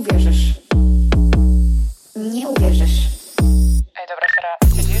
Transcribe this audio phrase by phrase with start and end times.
[0.00, 0.54] uwierzysz.
[2.16, 2.98] Nie uwierzysz.
[4.00, 4.56] Ej, dobra, Sara?
[4.70, 5.00] Bo nie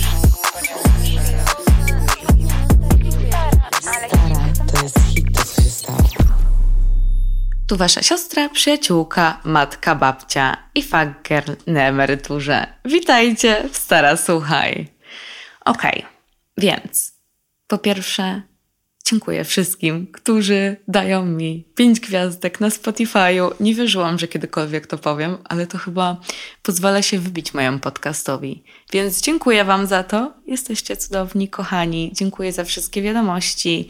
[3.80, 5.98] Stara, to jest hit, to co się stało.
[7.68, 12.66] Tu wasza siostra, przyjaciółka, matka, babcia i fuck girl na emeryturze.
[12.84, 14.88] Witajcie w Stara Słuchaj.
[15.64, 16.06] Okej,
[16.58, 17.12] więc
[17.66, 18.42] po pierwsze
[19.04, 23.50] dziękuję wszystkim, którzy dają mi pięć gwiazdek na Spotify'u.
[23.60, 26.20] Nie wierzyłam, że kiedykolwiek to powiem, ale to chyba
[26.62, 28.62] pozwala się wybić mojemu podcastowi.
[28.92, 30.32] Więc dziękuję wam za to.
[30.46, 32.12] Jesteście cudowni, kochani.
[32.14, 33.88] Dziękuję za wszystkie wiadomości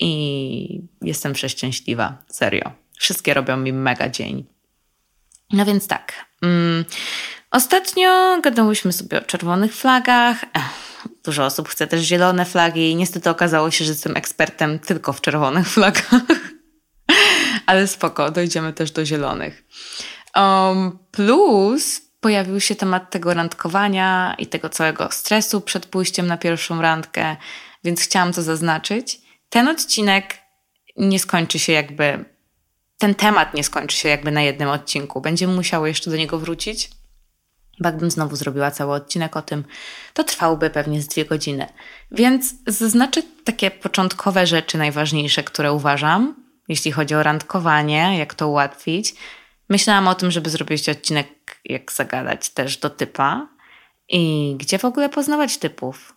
[0.00, 2.18] i jestem przeszczęśliwa.
[2.28, 2.72] Serio.
[2.98, 4.46] Wszystkie robią mi mega dzień.
[5.52, 6.12] No więc tak.
[6.42, 6.84] Mm,
[7.50, 10.44] ostatnio gadałyśmy sobie o czerwonych flagach.
[11.24, 15.20] Dużo osób chce też zielone flagi i niestety okazało się, że jestem ekspertem tylko w
[15.20, 16.10] czerwonych flagach.
[17.66, 19.64] Ale spoko, dojdziemy też do zielonych.
[20.36, 26.82] Um, plus pojawił się temat tego randkowania i tego całego stresu przed pójściem na pierwszą
[26.82, 27.36] randkę,
[27.84, 29.20] więc chciałam to zaznaczyć.
[29.48, 30.38] Ten odcinek
[30.96, 32.24] nie skończy się jakby
[32.98, 35.20] ten temat nie skończy się jakby na jednym odcinku.
[35.20, 36.90] Będziemy musiały jeszcze do niego wrócić.
[37.80, 39.64] Bo jakbym znowu zrobiła cały odcinek o tym,
[40.14, 41.66] to trwałby pewnie z dwie godziny.
[42.10, 46.34] Więc zaznaczę takie początkowe rzeczy najważniejsze, które uważam,
[46.68, 49.14] jeśli chodzi o randkowanie, jak to ułatwić.
[49.68, 53.48] Myślałam o tym, żeby zrobić odcinek, jak zagadać też do typa
[54.08, 56.14] i gdzie w ogóle poznawać typów.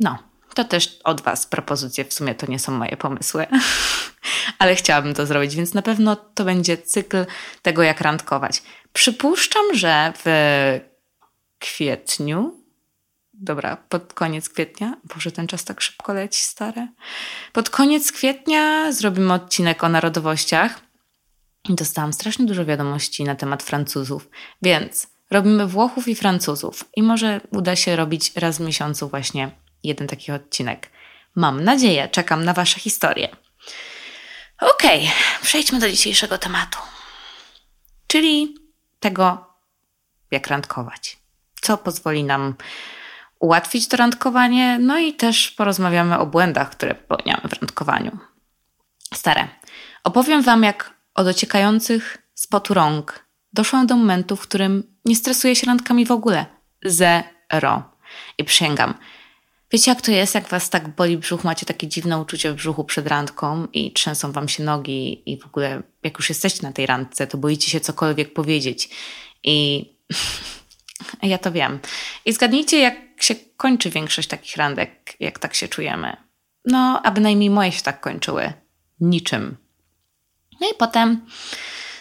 [0.00, 0.18] No,
[0.54, 3.46] to też od Was propozycje, w sumie to nie są moje pomysły,
[4.58, 7.26] ale chciałabym to zrobić, więc na pewno to będzie cykl
[7.62, 8.62] tego, jak randkować.
[8.92, 10.26] Przypuszczam, że w
[11.58, 12.60] kwietniu,
[13.34, 16.88] dobra, pod koniec kwietnia, Boże, ten czas tak szybko leci, stare.
[17.52, 20.80] Pod koniec kwietnia zrobimy odcinek o narodowościach.
[21.68, 24.28] Dostałam strasznie dużo wiadomości na temat Francuzów,
[24.62, 29.50] więc robimy Włochów i Francuzów i może uda się robić raz w miesiącu właśnie
[29.84, 30.90] jeden taki odcinek.
[31.34, 33.28] Mam nadzieję, czekam na Wasze historie.
[34.60, 36.78] Okej, okay, przejdźmy do dzisiejszego tematu,
[38.06, 38.61] czyli
[39.02, 39.46] tego,
[40.30, 41.18] jak randkować.
[41.60, 42.54] Co pozwoli nam
[43.38, 48.18] ułatwić to randkowanie, no i też porozmawiamy o błędach, które popełniamy w randkowaniu.
[49.14, 49.48] Stare,
[50.04, 55.66] opowiem Wam, jak od ociekających spotu rąk doszłam do momentu, w którym nie stresuję się
[55.66, 56.46] randkami w ogóle.
[56.84, 57.82] Zero.
[58.38, 58.94] I przysięgam,
[59.72, 62.84] Wiecie, jak to jest, jak was tak boli brzuch, macie takie dziwne uczucie w brzuchu
[62.84, 66.86] przed randką i trzęsą wam się nogi i w ogóle jak już jesteście na tej
[66.86, 68.88] randce, to boicie się cokolwiek powiedzieć.
[69.44, 69.86] I
[71.22, 71.78] ja to wiem.
[72.24, 76.16] I zgadnijcie, jak się kończy większość takich randek, jak tak się czujemy.
[76.64, 78.52] No, a bynajmniej moje się tak kończyły.
[79.00, 79.56] Niczym.
[80.60, 81.26] No i potem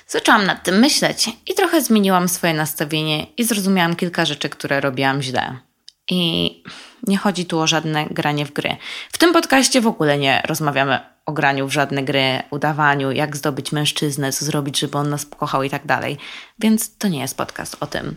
[0.08, 5.22] zaczęłam nad tym myśleć i trochę zmieniłam swoje nastawienie i zrozumiałam kilka rzeczy, które robiłam
[5.22, 5.71] źle.
[6.12, 6.64] I
[7.08, 8.78] nie chodzi tu o żadne granie w gry.
[9.12, 13.72] W tym podcaście w ogóle nie rozmawiamy o graniu w żadne gry, udawaniu, jak zdobyć
[13.72, 16.18] mężczyznę, co zrobić, żeby on nas pokochał i tak dalej.
[16.60, 18.16] Więc to nie jest podcast o tym.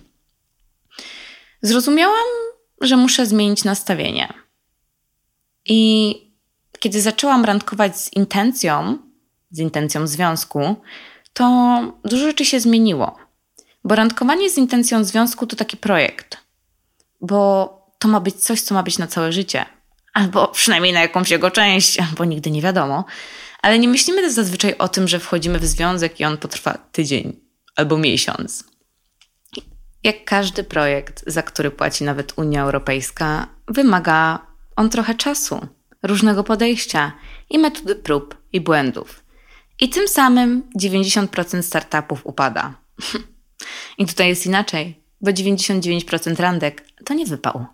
[1.63, 2.27] Zrozumiałam,
[2.81, 4.33] że muszę zmienić nastawienie.
[5.67, 6.15] I
[6.79, 8.99] kiedy zaczęłam randkować z intencją,
[9.51, 10.77] z intencją związku,
[11.33, 13.19] to dużo rzeczy się zmieniło.
[13.85, 16.37] Bo randkowanie z intencją związku to taki projekt.
[17.21, 19.67] Bo to ma być coś, co ma być na całe życie.
[20.15, 23.05] Albo przynajmniej na jakąś jego część, bo nigdy nie wiadomo.
[23.63, 27.41] Ale nie myślimy też zazwyczaj o tym, że wchodzimy w związek i on potrwa tydzień
[27.77, 28.65] albo miesiąc.
[30.05, 34.47] Jak każdy projekt, za który płaci nawet Unia Europejska, wymaga
[34.77, 35.67] on trochę czasu,
[36.03, 37.13] różnego podejścia
[37.51, 39.25] i metody prób i błędów.
[39.81, 42.75] I tym samym 90% startupów upada.
[43.99, 47.67] I tutaj jest inaczej, bo 99% randek to nie wypał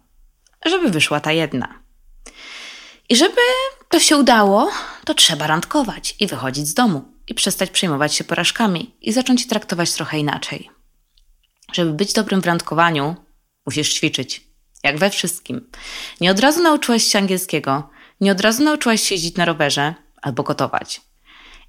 [0.66, 1.82] żeby wyszła ta jedna.
[3.08, 3.40] I żeby
[3.88, 4.70] to się udało,
[5.04, 9.92] to trzeba randkować i wychodzić z domu i przestać przejmować się porażkami i zacząć traktować
[9.92, 10.70] trochę inaczej.
[11.72, 13.16] Żeby być dobrym w randkowaniu,
[13.66, 14.50] musisz ćwiczyć.
[14.82, 15.70] Jak we wszystkim.
[16.20, 17.90] Nie od razu nauczyłaś się angielskiego,
[18.20, 21.00] nie od razu nauczyłaś się jeździć na rowerze albo gotować.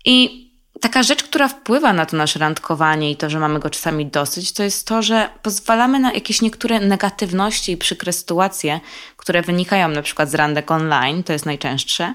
[0.06, 0.51] I
[0.82, 4.52] taka rzecz, która wpływa na to nasze randkowanie i to, że mamy go czasami dosyć,
[4.52, 8.80] to jest to, że pozwalamy na jakieś niektóre negatywności i przykre sytuacje,
[9.18, 12.14] które wynikają na przykład z randek online, to jest najczęstsze,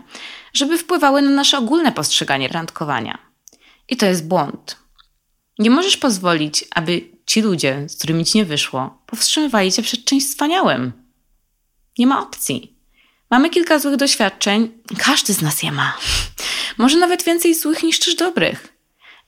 [0.52, 3.18] żeby wpływały na nasze ogólne postrzeganie randkowania.
[3.88, 4.76] I to jest błąd.
[5.58, 10.24] Nie możesz pozwolić, aby ci ludzie, z którymi ci nie wyszło, powstrzymywali cię przed czymś
[10.26, 10.92] wspaniałym.
[11.98, 12.76] Nie ma opcji.
[13.30, 15.96] Mamy kilka złych doświadczeń, każdy z nas je ma.
[16.78, 18.76] Może nawet więcej złych niż dobrych.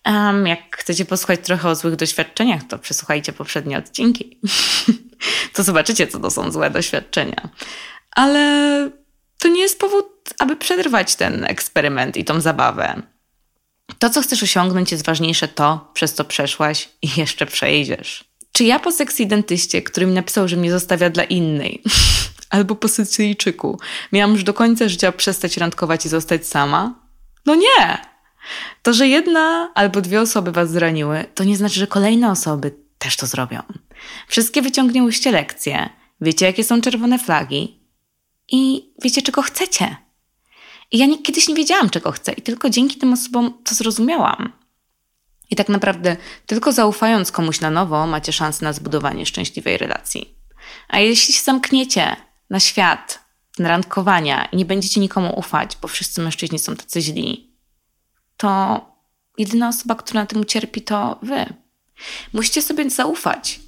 [0.06, 4.40] Um, jak chcecie posłuchać trochę o złych doświadczeniach, to przesłuchajcie poprzednie odcinki.
[5.55, 7.49] to zobaczycie, co to są złe doświadczenia.
[8.11, 8.90] Ale
[9.38, 10.06] to nie jest powód,
[10.38, 13.02] aby przerwać ten eksperyment i tą zabawę.
[13.99, 18.25] To, co chcesz osiągnąć, jest ważniejsze to, przez co przeszłaś i jeszcze przejdziesz.
[18.52, 21.82] Czy ja po seksji dentyście, który mi napisał, że mnie zostawia dla innej,
[22.50, 23.81] albo po Sycylijczyku,
[24.12, 27.08] miałam już do końca życia przestać randkować i zostać sama?
[27.46, 27.99] No nie!
[28.82, 33.17] To, że jedna albo dwie osoby was zraniły, to nie znaczy, że kolejne osoby też
[33.17, 33.62] to zrobią.
[34.29, 35.90] Wszystkie wyciągnięłyście lekcje,
[36.20, 37.81] wiecie, jakie są czerwone flagi
[38.49, 39.96] i wiecie, czego chcecie.
[40.90, 44.52] I ja kiedyś nie wiedziałam, czego chcę, i tylko dzięki tym osobom to zrozumiałam.
[45.50, 50.35] I tak naprawdę tylko zaufając komuś na nowo macie szansę na zbudowanie szczęśliwej relacji.
[50.88, 52.17] A jeśli się zamkniecie
[52.50, 53.28] na świat,
[53.67, 57.57] randkowania i nie będziecie nikomu ufać, bo wszyscy mężczyźni są tacy źli,
[58.37, 58.81] to
[59.39, 61.47] jedyna osoba, która na tym ucierpi, to wy.
[62.33, 63.61] Musicie sobie zaufać,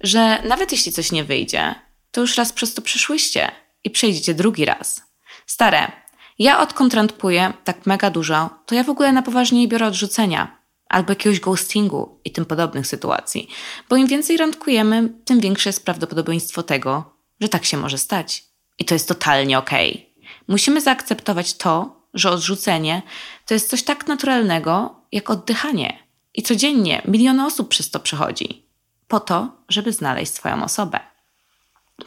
[0.00, 1.74] że nawet jeśli coś nie wyjdzie,
[2.10, 3.52] to już raz przez to przeszłyście
[3.84, 5.02] i przejdziecie drugi raz.
[5.46, 5.92] Stare,
[6.38, 11.12] ja odkąd randkuję tak mega dużo, to ja w ogóle na poważnie biorę odrzucenia albo
[11.12, 13.48] jakiegoś ghostingu i tym podobnych sytuacji.
[13.88, 18.51] Bo im więcej randkujemy, tym większe jest prawdopodobieństwo tego, że tak się może stać.
[18.78, 19.90] I to jest totalnie okej.
[19.90, 20.30] Okay.
[20.48, 23.02] Musimy zaakceptować to, że odrzucenie
[23.46, 26.02] to jest coś tak naturalnego jak oddychanie.
[26.34, 28.66] I codziennie miliony osób przez to przechodzi.
[29.08, 31.00] Po to, żeby znaleźć swoją osobę.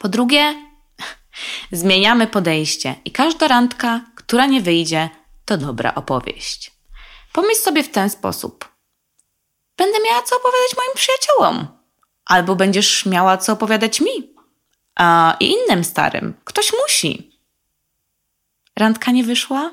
[0.00, 0.54] Po drugie,
[1.72, 5.10] zmieniamy podejście i każda randka, która nie wyjdzie,
[5.44, 6.72] to dobra opowieść.
[7.32, 8.68] Pomyśl sobie w ten sposób.
[9.76, 11.66] Będę miała co opowiadać moim przyjaciołom.
[12.24, 14.35] Albo będziesz miała co opowiadać mi.
[15.40, 16.34] I innym starym.
[16.44, 17.30] Ktoś musi.
[18.76, 19.70] Randka nie wyszła?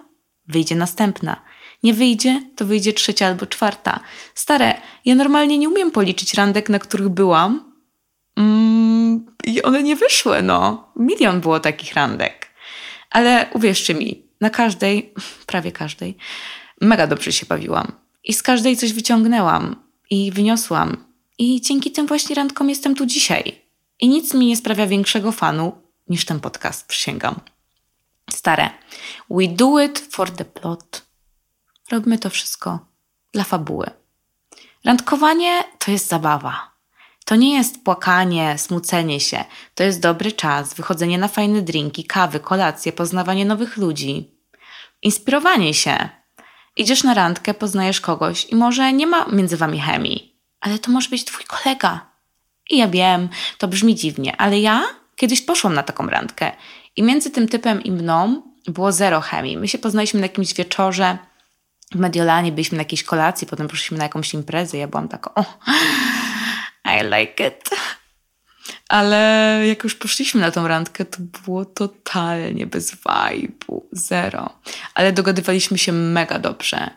[0.48, 1.42] Wyjdzie następna.
[1.84, 4.00] Nie wyjdzie, to wyjdzie trzecia albo czwarta.
[4.36, 7.74] Stare, ja normalnie nie umiem policzyć randek, na których byłam.
[8.38, 10.88] Mm, I one nie wyszły, no.
[10.96, 12.48] Milion było takich randek.
[13.10, 15.14] Ale uwierzcie mi, na każdej,
[15.52, 16.18] prawie każdej,
[16.82, 17.92] mega dobrze się bawiłam.
[18.24, 19.76] I z każdej coś wyciągnęłam
[20.10, 20.98] i wyniosłam.
[21.38, 23.63] I dzięki tym właśnie randkom jestem tu dzisiaj.
[24.04, 27.40] I nic mi nie sprawia większego fanu niż ten podcast, przysięgam.
[28.30, 28.70] Stare.
[29.30, 31.06] We do it for the plot.
[31.92, 32.80] Robimy to wszystko
[33.32, 33.90] dla fabuły.
[34.86, 36.72] Randkowanie to jest zabawa.
[37.26, 39.46] To nie jest płakanie, smucenie się.
[39.76, 44.32] To jest dobry czas, wychodzenie na fajne drinki, kawy, kolacje, poznawanie nowych ludzi.
[45.02, 46.10] Inspirowanie się.
[46.76, 51.10] Idziesz na randkę, poznajesz kogoś i może nie ma między wami chemii, ale to może
[51.10, 52.13] być twój kolega.
[52.70, 54.84] I ja wiem, to brzmi dziwnie, ale ja
[55.16, 56.52] kiedyś poszłam na taką randkę
[56.96, 59.58] i między tym typem i mną było zero chemii.
[59.58, 61.18] My się poznaliśmy na jakimś wieczorze
[61.92, 64.78] w Mediolanie, byliśmy na jakiejś kolacji, potem poszliśmy na jakąś imprezę.
[64.78, 65.46] Ja byłam taka, o,
[66.86, 67.70] I like it.
[68.90, 74.50] Ale jak już poszliśmy na tą randkę, to było totalnie bez vibe'u, zero.
[74.94, 76.90] Ale dogadywaliśmy się mega dobrze.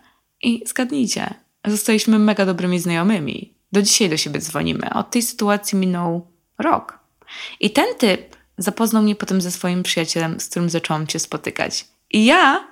[0.43, 1.35] I zgadnijcie,
[1.67, 3.56] zostaliśmy mega dobrymi znajomymi.
[3.73, 4.95] Do dzisiaj do siebie dzwonimy.
[4.95, 6.27] Od tej sytuacji minął
[6.59, 6.99] rok.
[7.61, 11.85] I ten typ zapoznał mnie potem ze swoim przyjacielem, z którym zaczęłam się spotykać.
[12.11, 12.69] I ja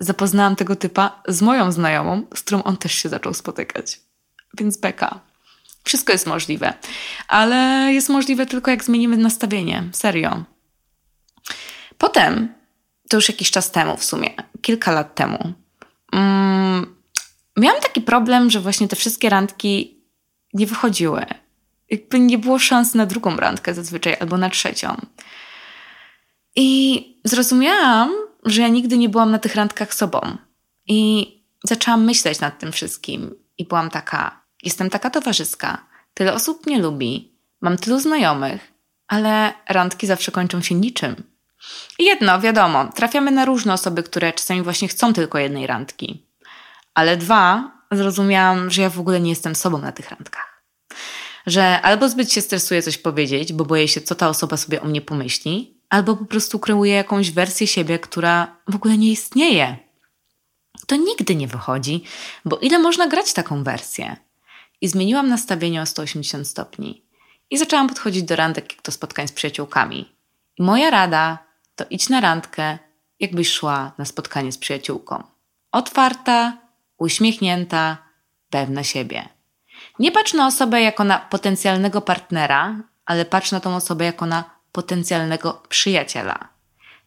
[0.00, 4.00] zapoznałam tego typa z moją znajomą, z którą on też się zaczął spotykać.
[4.58, 5.20] Więc beka.
[5.84, 6.74] Wszystko jest możliwe,
[7.28, 9.84] ale jest możliwe tylko jak zmienimy nastawienie.
[9.92, 10.44] Serio.
[11.98, 12.54] Potem,
[13.08, 15.52] to już jakiś czas temu w sumie, kilka lat temu,
[16.12, 16.96] mm,
[17.56, 19.97] miałam taki problem, że właśnie te wszystkie randki
[20.54, 21.26] nie wychodziły.
[21.90, 24.96] Jakby nie było szans na drugą randkę zazwyczaj albo na trzecią.
[26.56, 28.12] I zrozumiałam,
[28.44, 30.20] że ja nigdy nie byłam na tych randkach sobą.
[30.86, 31.32] I
[31.64, 33.34] zaczęłam myśleć nad tym wszystkim.
[33.58, 38.72] I byłam taka, jestem taka towarzyska, tyle osób mnie lubi, mam tylu znajomych,
[39.08, 41.16] ale randki zawsze kończą się niczym.
[41.98, 46.26] I jedno, wiadomo, trafiamy na różne osoby, które czasami właśnie chcą tylko jednej randki.
[46.94, 50.64] Ale dwa, zrozumiałam, że ja w ogóle nie jestem sobą na tych randkach.
[51.46, 54.84] Że albo zbyt się stresuję coś powiedzieć, bo boję się, co ta osoba sobie o
[54.84, 59.76] mnie pomyśli, albo po prostu kreuję jakąś wersję siebie, która w ogóle nie istnieje.
[60.86, 62.04] To nigdy nie wychodzi,
[62.44, 64.16] bo ile można grać taką wersję?
[64.80, 67.02] I zmieniłam nastawienie o 180 stopni.
[67.50, 70.16] I zaczęłam podchodzić do randek jak do spotkań z przyjaciółkami.
[70.58, 71.38] I moja rada
[71.76, 72.78] to idź na randkę,
[73.20, 75.22] jakbyś szła na spotkanie z przyjaciółką.
[75.72, 76.58] Otwarta,
[76.98, 77.96] uśmiechnięta,
[78.50, 79.28] pewna siebie.
[79.98, 82.76] Nie patrz na osobę jako na potencjalnego partnera,
[83.06, 86.48] ale patrz na tą osobę jako na potencjalnego przyjaciela.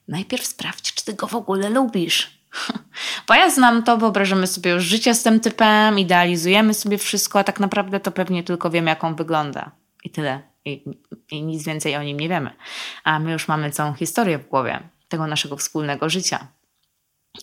[0.07, 2.41] Najpierw sprawdź, czy ty go w ogóle lubisz.
[3.27, 7.43] Bo ja znam to, wyobrażamy sobie już życie z tym typem, idealizujemy sobie wszystko, a
[7.43, 9.71] tak naprawdę to pewnie tylko wiemy, jak on wygląda.
[10.03, 10.41] I tyle.
[10.65, 10.83] I,
[11.31, 12.51] I nic więcej o nim nie wiemy.
[13.03, 16.47] A my już mamy całą historię w głowie tego naszego wspólnego życia.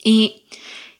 [0.04, 0.44] I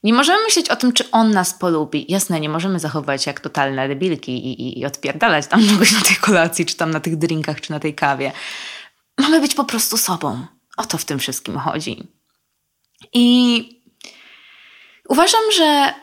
[0.03, 2.05] nie możemy myśleć o tym, czy on nas polubi.
[2.09, 6.15] Jasne, nie możemy zachowywać jak totalne debilki i, i, i odpierdalać tam czegoś na tej
[6.15, 8.31] kolacji, czy tam na tych drinkach, czy na tej kawie.
[9.17, 10.45] Mamy być po prostu sobą.
[10.77, 12.07] O to w tym wszystkim chodzi.
[13.13, 13.83] I
[15.09, 15.93] uważam, że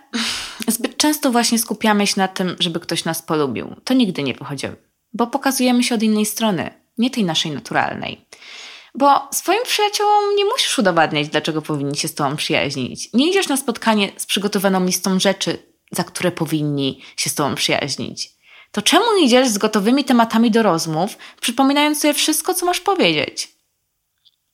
[0.69, 3.77] zbyt często właśnie skupiamy się na tym, żeby ktoś nas polubił.
[3.85, 4.67] To nigdy nie wychodzi,
[5.13, 8.27] bo pokazujemy się od innej strony, nie tej naszej naturalnej.
[8.97, 13.13] Bo swoim przyjaciołom nie musisz udowadniać, dlaczego powinni się z tobą przyjaźnić.
[13.13, 15.59] Nie idziesz na spotkanie z przygotowaną listą rzeczy,
[15.93, 18.37] za które powinni się z tobą przyjaźnić.
[18.73, 23.49] To czemu nie idziesz z gotowymi tematami do rozmów, przypominając sobie wszystko, co masz powiedzieć?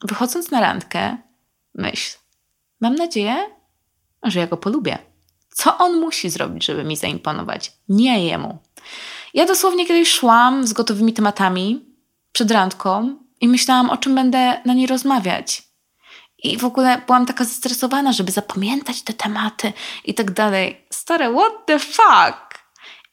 [0.05, 1.17] Wychodząc na randkę,
[1.75, 2.19] myśl.
[2.81, 3.51] Mam nadzieję,
[4.23, 4.99] że ja go polubię.
[5.55, 7.73] Co on musi zrobić, żeby mi zaimponować?
[7.89, 8.59] Nie jemu.
[9.35, 11.87] Ja dosłownie kiedyś szłam z gotowymi tematami
[12.33, 15.63] przed randką i myślałam, o czym będę na niej rozmawiać.
[16.39, 19.73] I w ogóle byłam taka zestresowana, żeby zapamiętać te tematy
[20.05, 20.87] i tak dalej.
[20.91, 22.63] Stare, what the fuck?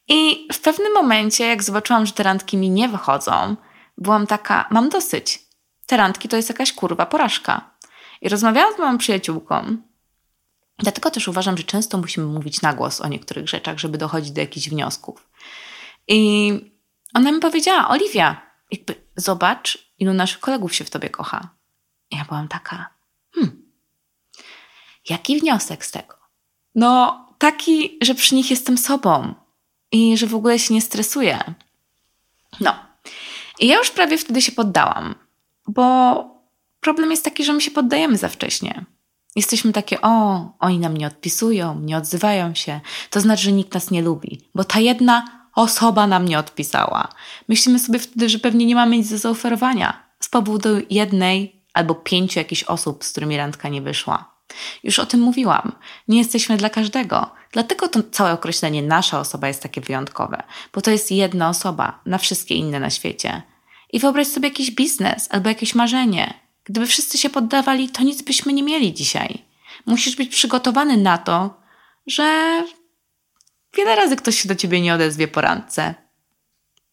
[0.08, 3.56] I w pewnym momencie, jak zobaczyłam, że te randki mi nie wychodzą,
[3.98, 5.38] byłam taka, mam dosyć.
[5.86, 7.70] Te randki to jest jakaś kurwa porażka.
[8.20, 9.76] I rozmawiałam z moją przyjaciółką.
[10.78, 14.40] Dlatego też uważam, że często musimy mówić na głos o niektórych rzeczach, żeby dochodzić do
[14.40, 15.28] jakichś wniosków.
[16.08, 16.52] I
[17.14, 21.48] ona mi powiedziała, Oliwia, jakby zobacz, ilu naszych kolegów się w tobie kocha.
[22.10, 22.90] I ja byłam taka,
[23.34, 23.62] hmm,
[25.08, 26.14] jaki wniosek z tego?
[26.74, 29.34] No, taki, że przy nich jestem sobą
[29.92, 31.54] i że w ogóle się nie stresuję.
[32.60, 32.74] No.
[33.58, 35.14] I ja już prawie wtedy się poddałam,
[35.68, 36.24] bo
[36.80, 38.84] problem jest taki, że my się poddajemy za wcześnie.
[39.36, 42.80] Jesteśmy takie, o, oni nam nie odpisują, nie odzywają się.
[43.10, 47.08] To znaczy, że nikt nas nie lubi, bo ta jedna osoba nam nie odpisała.
[47.48, 52.38] Myślimy sobie wtedy, że pewnie nie mamy nic do zaoferowania z powodu jednej albo pięciu
[52.38, 54.34] jakichś osób, z którymi randka nie wyszła.
[54.84, 55.72] Już o tym mówiłam.
[56.08, 57.30] Nie jesteśmy dla każdego.
[57.52, 60.42] Dlatego to całe określenie nasza osoba jest takie wyjątkowe,
[60.74, 63.42] bo to jest jedna osoba na wszystkie inne na świecie.
[63.92, 66.34] I wyobraź sobie jakiś biznes albo jakieś marzenie.
[66.64, 69.44] Gdyby wszyscy się poddawali, to nic byśmy nie mieli dzisiaj.
[69.86, 71.60] Musisz być przygotowany na to,
[72.06, 72.62] że
[73.76, 75.94] Wiele razy ktoś się do ciebie nie odezwie po randce.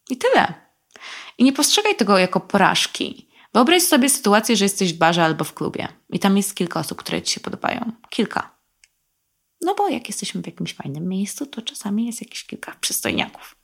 [0.10, 0.54] I tyle.
[1.38, 3.30] I nie postrzegaj tego jako porażki.
[3.54, 6.98] Wyobraź sobie sytuację, że jesteś w barze albo w klubie i tam jest kilka osób,
[6.98, 7.92] które ci się podobają.
[8.10, 8.58] Kilka.
[9.62, 13.56] No bo jak jesteśmy w jakimś fajnym miejscu, to czasami jest jakieś kilka przystojniaków.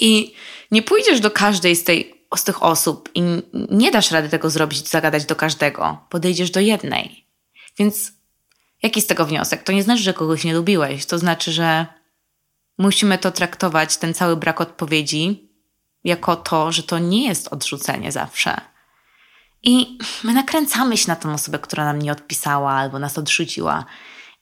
[0.00, 0.34] I
[0.70, 3.22] nie pójdziesz do każdej z, tej, z tych osób i
[3.70, 5.98] nie dasz rady tego zrobić, zagadać do każdego.
[6.10, 7.26] Podejdziesz do jednej.
[7.78, 8.12] Więc
[8.82, 9.62] jaki z tego wniosek?
[9.62, 11.06] To nie znaczy, że kogoś nie lubiłeś.
[11.06, 11.86] To znaczy, że
[12.78, 15.48] musimy to traktować, ten cały brak odpowiedzi,
[16.04, 18.60] jako to, że to nie jest odrzucenie zawsze.
[19.62, 23.84] I my nakręcamy się na tą osobę, która nam nie odpisała albo nas odrzuciła.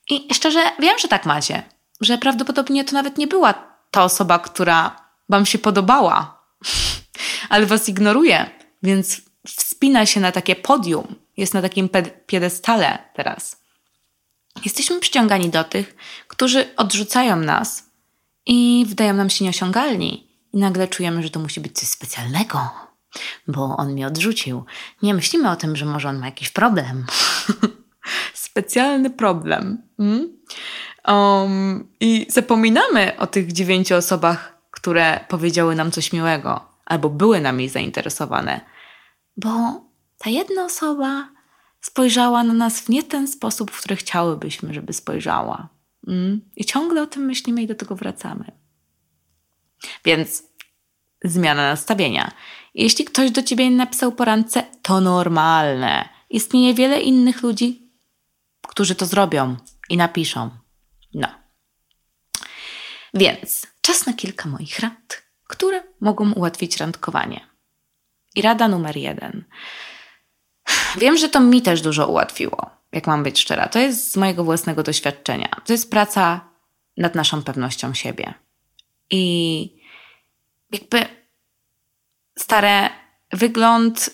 [0.09, 1.63] I szczerze, wiem, że tak macie,
[2.01, 3.53] że prawdopodobnie to nawet nie była
[3.91, 6.41] ta osoba, która Wam się podobała,
[7.49, 8.49] ale Was ignoruje,
[8.83, 11.89] więc wspina się na takie podium, jest na takim
[12.27, 13.63] piedestale teraz.
[14.65, 15.95] Jesteśmy przyciągani do tych,
[16.27, 17.86] którzy odrzucają nas
[18.47, 20.27] i wydają nam się nieosiągalni.
[20.53, 22.59] I nagle czujemy, że to musi być coś specjalnego,
[23.47, 24.65] bo on mnie odrzucił.
[25.01, 27.05] Nie myślimy o tym, że może on ma jakiś problem.
[28.33, 29.81] Specjalny problem.
[29.99, 30.37] Mm?
[31.07, 37.69] Um, I zapominamy o tych dziewięciu osobach, które powiedziały nam coś miłego albo były nami
[37.69, 38.61] zainteresowane,
[39.37, 39.49] bo
[40.17, 41.29] ta jedna osoba
[41.81, 45.69] spojrzała na nas w nie ten sposób, w który chciałybyśmy, żeby spojrzała.
[46.07, 46.41] Mm.
[46.55, 48.51] I ciągle o tym myślimy i do tego wracamy.
[50.05, 50.43] Więc
[51.23, 52.31] zmiana nastawienia.
[52.73, 56.09] Jeśli ktoś do ciebie napisał po randce, to normalne.
[56.29, 57.91] Istnieje wiele innych ludzi,
[58.67, 59.55] którzy to zrobią
[59.89, 60.49] i napiszą.
[61.13, 61.27] No.
[63.13, 67.47] Więc czas na kilka moich rad, które mogą ułatwić randkowanie.
[68.35, 69.45] I rada numer jeden.
[70.97, 73.67] Wiem, że to mi też dużo ułatwiło jak mam być szczera.
[73.67, 75.49] To jest z mojego własnego doświadczenia.
[75.65, 76.49] To jest praca
[76.97, 78.33] nad naszą pewnością siebie.
[79.09, 79.81] I
[80.71, 81.05] jakby
[82.37, 82.89] stare
[83.33, 84.09] wygląd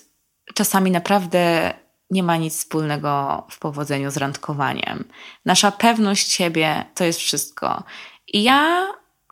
[0.54, 1.74] czasami naprawdę
[2.10, 5.04] nie ma nic wspólnego w powodzeniu z randkowaniem.
[5.46, 7.84] Nasza pewność siebie to jest wszystko.
[8.28, 8.88] I ja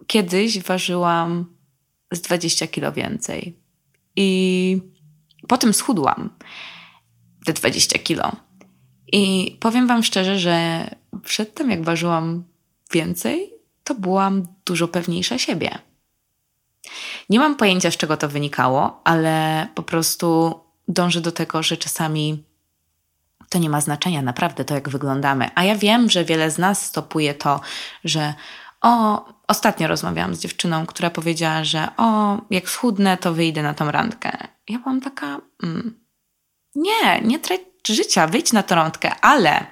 [0.08, 1.56] kiedyś ważyłam
[2.12, 3.60] z 20 kilo więcej.
[4.16, 4.82] I
[5.48, 6.30] potem schudłam
[7.46, 8.32] te 20 kilo.
[9.12, 10.86] I powiem Wam szczerze, że
[11.24, 12.44] przedtem, jak ważyłam
[12.92, 13.54] więcej,
[13.84, 15.80] to byłam dużo pewniejsza siebie.
[17.30, 22.44] Nie mam pojęcia, z czego to wynikało, ale po prostu dążę do tego, że czasami
[23.50, 25.50] to nie ma znaczenia, naprawdę to, jak wyglądamy.
[25.56, 27.62] A ja wiem, że wiele z nas stopuje to,
[28.04, 28.34] że
[28.82, 33.92] o, ostatnio rozmawiałam z dziewczyną, która powiedziała, że o, jak schudnę, to wyjdę na tą
[33.92, 34.48] randkę.
[34.70, 36.00] Ja byłam taka, mm,
[36.76, 39.66] nie, nie trać życia, wyjdź na tą ale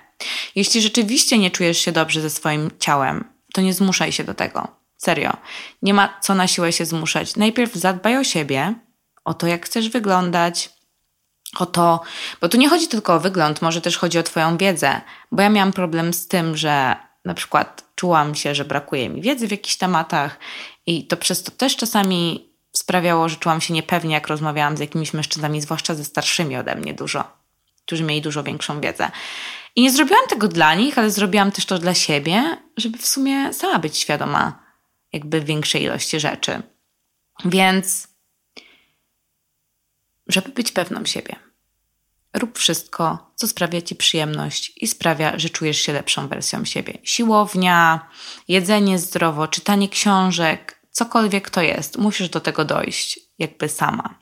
[0.55, 3.23] jeśli rzeczywiście nie czujesz się dobrze ze swoim ciałem,
[3.53, 4.67] to nie zmuszaj się do tego.
[4.97, 5.37] Serio.
[5.81, 7.35] Nie ma co na siłę się zmuszać.
[7.35, 8.73] Najpierw zadbaj o siebie,
[9.25, 10.69] o to, jak chcesz wyglądać,
[11.59, 12.01] o to,
[12.41, 15.01] bo tu nie chodzi tylko o wygląd, może też chodzi o Twoją wiedzę,
[15.31, 19.47] bo ja miałam problem z tym, że na przykład czułam się, że brakuje mi wiedzy
[19.47, 20.39] w jakichś tematach
[20.85, 25.13] i to przez to też czasami sprawiało, że czułam się niepewnie, jak rozmawiałam z jakimiś
[25.13, 27.38] mężczyznami, zwłaszcza ze starszymi ode mnie dużo,
[27.89, 29.11] którzy mieli dużo większą wiedzę.
[29.75, 33.53] I nie zrobiłam tego dla nich, ale zrobiłam też to dla siebie, żeby w sumie
[33.53, 34.63] sama być świadoma
[35.13, 36.61] jakby większej ilości rzeczy.
[37.45, 38.07] Więc,
[40.27, 41.35] żeby być pewną siebie,
[42.33, 46.97] rób wszystko, co sprawia ci przyjemność i sprawia, że czujesz się lepszą wersją siebie.
[47.03, 48.09] Siłownia,
[48.47, 54.19] jedzenie zdrowo, czytanie książek, cokolwiek to jest, musisz do tego dojść, jakby sama.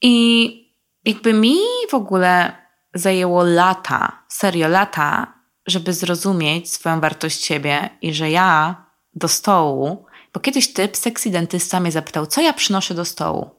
[0.00, 0.61] I
[1.04, 1.56] jakby mi
[1.90, 2.56] w ogóle
[2.94, 5.32] zajęło lata, serio lata,
[5.66, 11.80] żeby zrozumieć swoją wartość siebie i że ja do stołu, bo kiedyś typ, sexy dentysta
[11.80, 13.50] mnie zapytał, co ja przynoszę do stołu.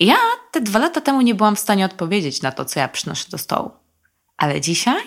[0.00, 0.16] I ja
[0.50, 3.38] te dwa lata temu nie byłam w stanie odpowiedzieć na to, co ja przynoszę do
[3.38, 3.70] stołu.
[4.36, 5.02] Ale dzisiaj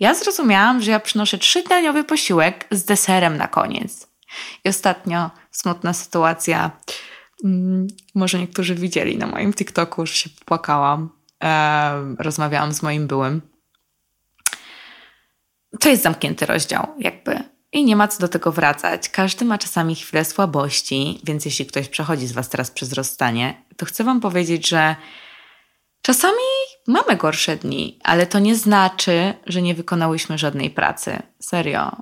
[0.00, 4.08] ja zrozumiałam, że ja przynoszę trzydniowy posiłek z deserem na koniec.
[4.64, 6.70] I ostatnio smutna sytuacja.
[7.44, 11.10] Mm, może niektórzy widzieli na moim TikToku, że się popłakałam.
[11.40, 13.42] Ehm, rozmawiałam z moim byłym.
[15.80, 17.40] To jest zamknięty rozdział, jakby.
[17.72, 19.08] I nie ma co do tego wracać.
[19.08, 23.86] Każdy ma czasami chwilę słabości, więc jeśli ktoś przechodzi z Was teraz przez rozstanie, to
[23.86, 24.96] chcę Wam powiedzieć, że
[26.02, 26.42] czasami
[26.86, 31.22] mamy gorsze dni, ale to nie znaczy, że nie wykonałyśmy żadnej pracy.
[31.40, 31.96] Serio.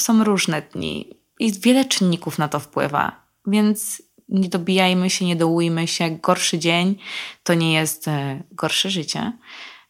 [0.00, 5.88] Są różne dni i wiele czynników na to wpływa, więc nie dobijajmy się, nie dołujmy
[5.88, 6.10] się.
[6.10, 6.98] Gorszy dzień
[7.42, 9.32] to nie jest e, gorsze życie,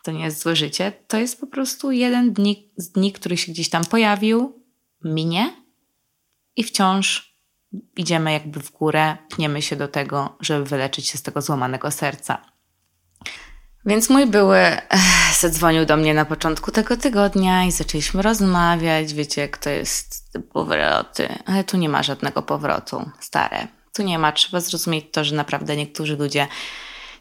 [0.03, 3.53] to nie jest złe życie, to jest po prostu jeden dni, z dni, który się
[3.53, 4.62] gdzieś tam pojawił,
[5.05, 5.64] minie
[6.57, 7.35] i wciąż
[7.97, 12.55] idziemy jakby w górę, pniemy się do tego, żeby wyleczyć się z tego złamanego serca.
[13.87, 14.61] Więc mój były
[15.40, 19.14] zadzwonił do mnie na początku tego tygodnia i zaczęliśmy rozmawiać.
[19.14, 23.68] Wiecie, jak to jest powroty, ale tu nie ma żadnego powrotu, stare.
[23.94, 24.33] Tu nie ma.
[24.33, 26.48] Trzeba zrozumieć to, że naprawdę niektórzy ludzie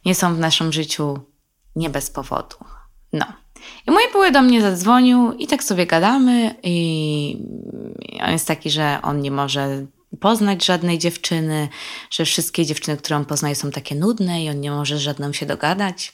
[0.05, 1.19] nie są w naszym życiu
[1.75, 2.55] nie bez powodu.
[3.13, 3.25] No.
[3.87, 7.37] I mój były do mnie zadzwonił i tak sobie gadamy i
[8.21, 9.85] on jest taki, że on nie może
[10.19, 11.69] poznać żadnej dziewczyny,
[12.09, 15.33] że wszystkie dziewczyny, które on poznaje są takie nudne i on nie może z żadną
[15.33, 16.13] się dogadać.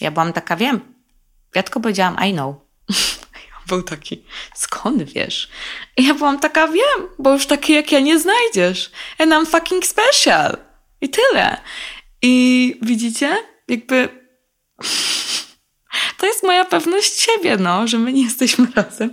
[0.00, 0.80] Ja byłam taka, wiem.
[1.54, 2.54] Ja tylko powiedziałam, I know.
[3.70, 5.48] Był taki, skąd wiesz?
[5.96, 8.90] I ja byłam taka, wiem, bo już takie jak ja nie znajdziesz.
[9.18, 10.56] And I'm fucking special.
[11.00, 11.60] I tyle.
[12.22, 13.36] I widzicie?
[13.68, 14.08] Jakby
[16.18, 19.12] to jest moja pewność siebie, no, że my nie jesteśmy razem.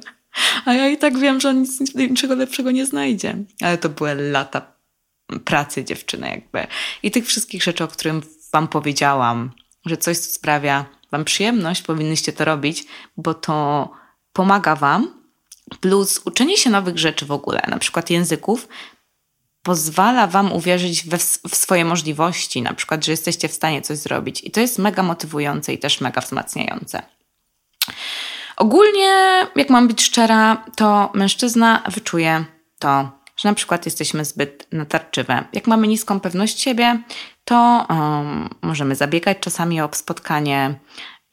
[0.65, 3.37] A ja i tak wiem, że on nic, niczego lepszego nie znajdzie.
[3.61, 4.73] Ale to były lata
[5.45, 6.67] pracy dziewczyny jakby.
[7.03, 8.21] I tych wszystkich rzeczy, o którym
[8.53, 9.51] wam powiedziałam,
[9.85, 12.85] że coś, co sprawia wam przyjemność, powinnyście to robić,
[13.17, 13.89] bo to
[14.37, 15.11] pomaga wam.
[15.79, 18.67] Plus uczenie się nowych rzeczy w ogóle, na przykład języków,
[19.63, 21.17] pozwala Wam uwierzyć we,
[21.49, 24.43] w swoje możliwości, na przykład, że jesteście w stanie coś zrobić.
[24.43, 27.01] I to jest mega motywujące i też mega wzmacniające.
[28.57, 29.13] Ogólnie,
[29.55, 32.45] jak mam być szczera, to mężczyzna wyczuje
[32.79, 35.43] to, że na przykład jesteśmy zbyt natarczywe.
[35.53, 36.99] Jak mamy niską pewność siebie,
[37.45, 40.79] to um, możemy zabiegać czasami o spotkanie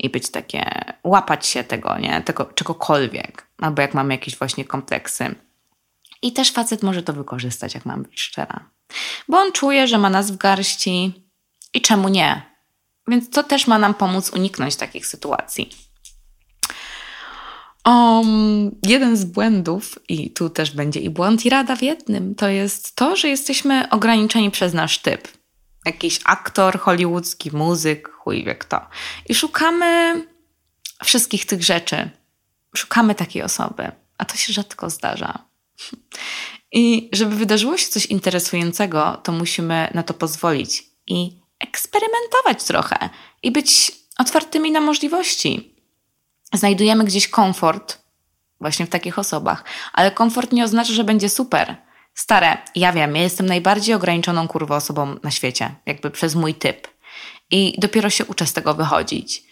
[0.04, 2.22] i być takie, łapać się tego, nie?
[2.22, 3.46] Tego, czegokolwiek.
[3.58, 5.34] Albo jak mamy jakieś właśnie kompleksy.
[6.22, 8.70] I też facet może to wykorzystać, jak mam być szczera.
[9.28, 11.12] Bo on czuje, że ma nas w garści
[11.74, 12.42] i czemu nie?
[13.08, 15.70] Więc to też ma nam pomóc uniknąć takich sytuacji.
[17.86, 22.48] Um, jeden z błędów, i tu też będzie i błąd, i rada w jednym, to
[22.48, 25.28] jest to, że jesteśmy ograniczeni przez nasz typ.
[25.86, 28.80] Jakiś aktor hollywoodzki, muzyk, chuj wie kto.
[29.28, 30.22] I szukamy
[31.04, 32.10] wszystkich tych rzeczy.
[32.76, 35.38] Szukamy takiej osoby, a to się rzadko zdarza.
[36.72, 43.10] I żeby wydarzyło się coś interesującego, to musimy na to pozwolić i eksperymentować trochę
[43.42, 45.74] i być otwartymi na możliwości.
[46.52, 47.98] znajdujemy gdzieś komfort
[48.60, 51.76] właśnie w takich osobach, ale komfort nie oznacza, że będzie super.
[52.14, 56.93] Stare, ja wiem, ja jestem najbardziej ograniczoną kurwą osobą na świecie, jakby przez mój typ.
[57.54, 59.44] I dopiero się uczę z tego wychodzić.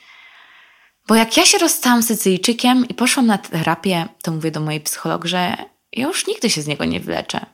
[1.09, 4.81] Bo jak ja się rozstałam z Sycyjczykiem i poszłam na terapię, to mówię do mojej
[4.81, 5.57] psycholog, że
[5.93, 7.47] ja już nigdy się z niego nie wyleczę.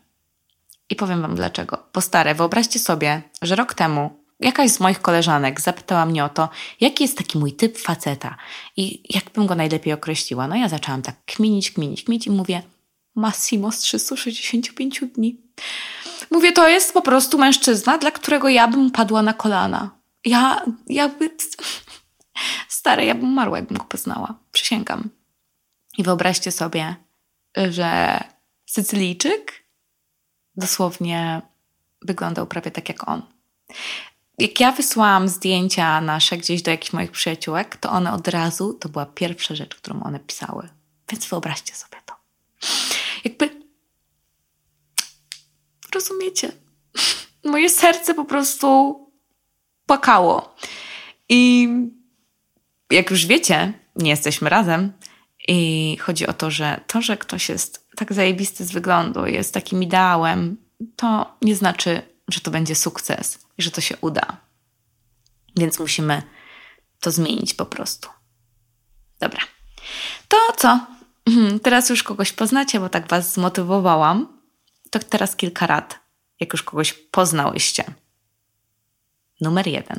[0.91, 1.79] I powiem wam dlaczego.
[1.95, 6.49] Bo stare, wyobraźcie sobie, że rok temu jakaś z moich koleżanek zapytała mnie o to,
[6.81, 8.37] jaki jest taki mój typ faceta
[8.77, 10.49] i jakbym go najlepiej określiła.
[10.49, 12.63] No ja zaczęłam tak kminić, kminić, kminić i mówię
[13.15, 15.37] Massimo z 365 dni.
[16.31, 19.98] Mówię, to jest po prostu mężczyzna, dla którego ja bym padła na kolana.
[20.29, 21.37] Ja jakby...
[22.69, 24.39] Stare, ja bym umarła, jakbym go poznała.
[24.53, 25.11] Przysięgam.
[25.99, 26.97] I wyobraźcie sobie,
[27.71, 28.21] że
[28.67, 29.65] Sycylijczyk
[30.57, 31.43] dosłownie
[32.03, 33.23] wyglądał prawie tak jak on.
[34.39, 38.89] Jak ja wysłałam zdjęcia nasze gdzieś do jakichś moich przyjaciółek, to one od razu, to
[38.89, 40.69] była pierwsza rzecz, którą one pisały.
[41.11, 42.15] Więc wyobraźcie sobie to.
[43.25, 43.63] Jakby.
[45.95, 46.53] Rozumiecie?
[47.45, 49.08] Moje serce po prostu
[49.89, 50.55] płakało.
[51.29, 51.69] I
[52.91, 54.93] jak już wiecie, nie jesteśmy razem.
[55.49, 59.83] I chodzi o to, że to, że ktoś jest tak zajebisty z wyglądu, jest takim
[59.83, 60.57] ideałem,
[60.97, 64.37] to nie znaczy, że to będzie sukces i że to się uda.
[65.57, 66.23] Więc musimy
[67.01, 68.09] to zmienić po prostu.
[69.21, 69.41] Dobra.
[70.29, 70.87] To co?
[71.27, 74.39] Mhm, teraz już kogoś poznacie, bo tak was zmotywowałam.
[74.91, 75.99] To teraz kilka rad,
[76.41, 77.85] jak już kogoś poznałyście.
[79.41, 79.99] Numer jeden.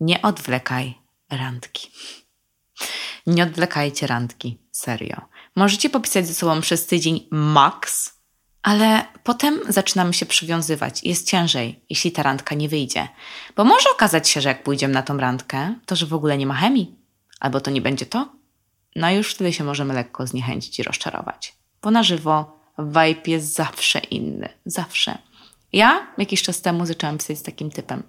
[0.00, 0.94] Nie odwlekaj
[1.30, 1.90] randki.
[3.26, 5.20] Nie odwlekajcie randki, serio.
[5.56, 8.12] Możecie popisać ze sobą przez tydzień max,
[8.62, 13.08] ale potem zaczynamy się przywiązywać jest ciężej, jeśli ta randka nie wyjdzie.
[13.56, 16.46] Bo może okazać się, że jak pójdziemy na tą randkę, to że w ogóle nie
[16.46, 16.96] ma chemii,
[17.40, 18.28] albo to nie będzie to.
[18.96, 21.54] No już wtedy się możemy lekko zniechęcić i rozczarować.
[21.82, 24.48] Bo na żywo vibe jest zawsze inny.
[24.66, 25.18] Zawsze.
[25.72, 28.02] Ja jakiś czas temu zaczęłam pisać z takim typem.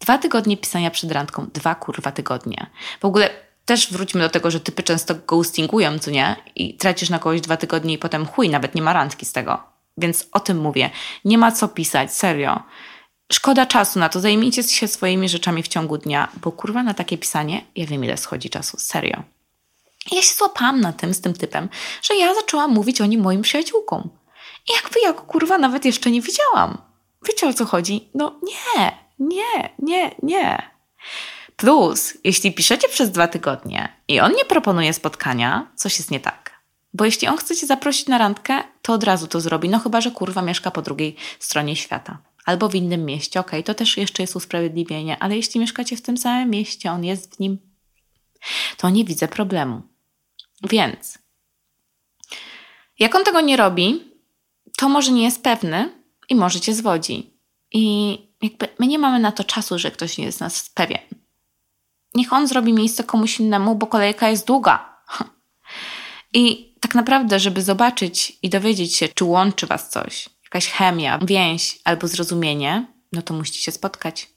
[0.00, 1.46] Dwa tygodnie pisania przed randką.
[1.54, 2.66] Dwa kurwa tygodnie.
[3.00, 3.30] W ogóle
[3.64, 6.36] też wróćmy do tego, że typy często ghostingują, co nie?
[6.56, 9.62] I tracisz na kogoś dwa tygodnie i potem chuj, nawet nie ma randki z tego.
[9.96, 10.90] Więc o tym mówię.
[11.24, 12.62] Nie ma co pisać, serio.
[13.32, 17.18] Szkoda czasu na to, zajmijcie się swoimi rzeczami w ciągu dnia, bo kurwa na takie
[17.18, 19.22] pisanie, ja wiem ile schodzi czasu, serio.
[20.12, 21.68] Ja się złapałam na tym z tym typem,
[22.02, 24.08] że ja zaczęłam mówić o nim moim przyjaciółkom.
[24.68, 26.78] I jakby ja go kurwa nawet jeszcze nie widziałam.
[27.28, 28.08] Wiecie o co chodzi?
[28.14, 30.70] No nie, nie, nie, nie.
[31.56, 36.62] Plus, jeśli piszecie przez dwa tygodnie i on nie proponuje spotkania, coś jest nie tak.
[36.94, 39.68] Bo jeśli on chce cię zaprosić na randkę, to od razu to zrobi.
[39.68, 42.18] No chyba, że kurwa mieszka po drugiej stronie świata.
[42.44, 46.02] Albo w innym mieście, okej, okay, to też jeszcze jest usprawiedliwienie, ale jeśli mieszkacie w
[46.02, 47.58] tym samym mieście, on jest w nim,
[48.76, 49.82] to nie widzę problemu.
[50.70, 51.18] Więc,
[52.98, 54.11] jak on tego nie robi,
[54.76, 55.92] to może nie jest pewny
[56.28, 57.30] i może cię zwodzi.
[57.72, 61.00] I jakby my nie mamy na to czasu, że ktoś nie jest nas pewien.
[62.14, 64.96] Niech on zrobi miejsce komuś innemu, bo kolejka jest długa.
[66.34, 71.78] I tak naprawdę, żeby zobaczyć i dowiedzieć się, czy łączy was coś, jakaś chemia, więź
[71.84, 74.28] albo zrozumienie, no to musicie się spotkać.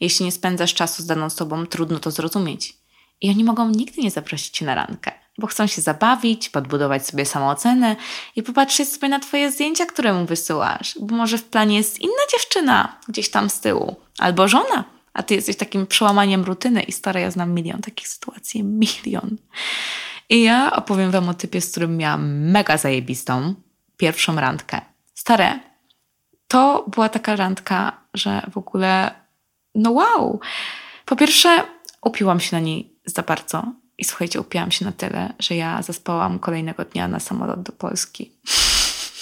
[0.00, 2.76] Jeśli nie spędzasz czasu z daną osobą, trudno to zrozumieć.
[3.20, 7.26] I oni mogą nigdy nie zaprosić cię na randkę, bo chcą się zabawić, podbudować sobie
[7.26, 7.96] samoocenę
[8.36, 12.22] i popatrzeć sobie na twoje zdjęcia, które mu wysyłasz, bo może w planie jest inna
[12.32, 17.20] dziewczyna gdzieś tam z tyłu, albo żona, a ty jesteś takim przełamaniem rutyny i stara,
[17.20, 19.36] ja znam milion takich sytuacji, milion.
[20.28, 23.54] I ja opowiem wam o typie, z którym miałam mega zajebistą
[23.96, 24.80] pierwszą randkę.
[25.14, 25.60] Stare,
[26.48, 29.14] to była taka randka, że w ogóle,
[29.74, 30.40] no wow.
[31.04, 31.64] Po pierwsze,
[32.02, 33.72] upiłam się na niej za bardzo.
[34.02, 38.32] I słuchajcie, upiłam się na tyle, że ja zaspałam kolejnego dnia na samolot do Polski.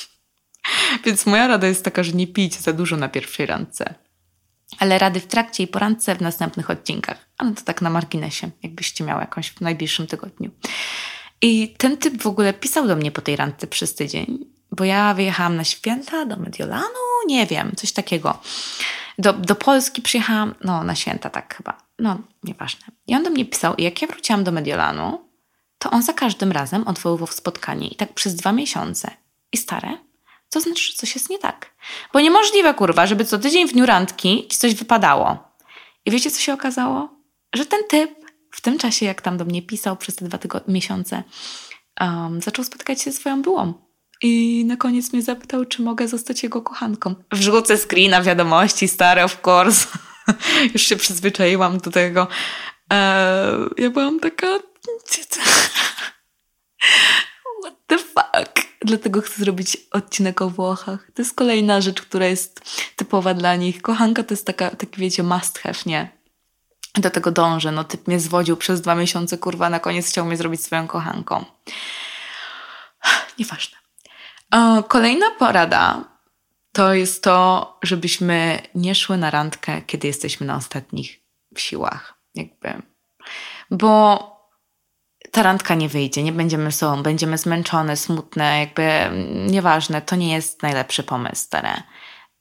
[1.04, 3.94] Więc moja rada jest taka, że nie pijcie za dużo na pierwszej randce
[4.78, 7.26] ale rady w trakcie i po randce w następnych odcinkach.
[7.38, 10.50] A no to tak na marginesie, jakbyście miały jakąś w najbliższym tygodniu.
[11.42, 14.38] I ten typ w ogóle pisał do mnie po tej randce przez tydzień,
[14.72, 18.38] bo ja wyjechałam na święta do Mediolanu, nie wiem, coś takiego.
[19.18, 22.86] Do, do Polski przyjechałam, no na święta tak chyba, no nieważne.
[23.06, 25.30] I on do mnie pisał jak ja wróciłam do Mediolanu,
[25.78, 29.10] to on za każdym razem odwoływał spotkanie i tak przez dwa miesiące.
[29.52, 29.98] I stare,
[30.50, 31.74] to znaczy, że coś jest nie tak.
[32.12, 35.38] Bo niemożliwe, kurwa, żeby co tydzień w dniu randki ci coś wypadało.
[36.06, 37.08] I wiecie, co się okazało?
[37.54, 38.10] Że ten typ
[38.50, 41.22] w tym czasie, jak tam do mnie pisał przez te dwa tygodnie, miesiące,
[42.00, 43.74] um, zaczął spotykać się ze swoją byłą.
[44.22, 47.14] I na koniec mnie zapytał, czy mogę zostać jego kochanką.
[47.32, 49.86] Wrzucę screena wiadomości, stare of course.
[50.74, 52.28] Już się przyzwyczaiłam do tego.
[52.90, 54.46] Eee, ja byłam taka,
[57.62, 58.70] What the fuck?
[58.84, 61.10] Dlatego chcę zrobić odcinek o Włochach.
[61.14, 62.60] To jest kolejna rzecz, która jest
[62.96, 63.82] typowa dla nich.
[63.82, 66.10] Kochanka to jest taka, taki wiecie, must have, nie?
[66.94, 67.72] Do tego dążę.
[67.72, 71.44] No typ mnie zwodził przez dwa miesiące, kurwa, na koniec chciał mnie zrobić swoją kochanką.
[73.38, 73.78] Nieważne.
[74.50, 76.04] O, kolejna porada
[76.80, 81.20] to jest to, żebyśmy nie szły na randkę, kiedy jesteśmy na ostatnich
[81.56, 82.14] siłach.
[82.34, 82.82] Jakby.
[83.70, 84.20] Bo
[85.30, 89.10] ta randka nie wyjdzie, nie będziemy sobą, będziemy zmęczone, smutne, jakby
[89.50, 91.82] nieważne, to nie jest najlepszy pomysł, stare.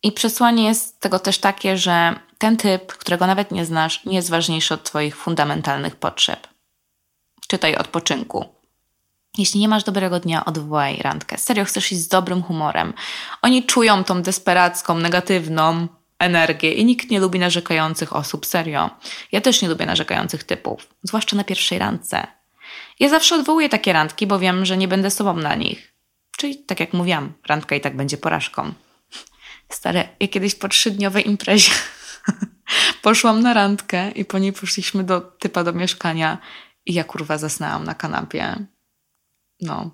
[0.03, 4.29] I przesłanie jest tego też takie, że ten typ, którego nawet nie znasz, nie jest
[4.29, 6.47] ważniejszy od Twoich fundamentalnych potrzeb.
[7.47, 8.45] Czytaj odpoczynku.
[9.37, 11.37] Jeśli nie masz dobrego dnia, odwołaj randkę.
[11.37, 12.93] Serio, chcesz iść z dobrym humorem.
[13.41, 15.87] Oni czują tą desperacką, negatywną
[16.19, 18.89] energię i nikt nie lubi narzekających osób, serio.
[19.31, 22.27] Ja też nie lubię narzekających typów, zwłaszcza na pierwszej randce.
[22.99, 25.93] Ja zawsze odwołuję takie randki, bo wiem, że nie będę sobą na nich.
[26.37, 28.73] Czyli tak jak mówiłam, randka i tak będzie porażką.
[29.69, 31.71] Stare, ja kiedyś po trzydniowej imprezie
[33.01, 36.37] poszłam na randkę i po niej poszliśmy do typa do mieszkania
[36.85, 38.65] i ja kurwa zasnęłam na kanapie.
[39.61, 39.91] No,